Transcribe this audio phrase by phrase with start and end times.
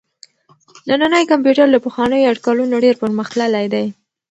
[0.87, 3.85] نننی کمپيوټر له پخوانيو اټکلونو ډېر پرمختللی دی.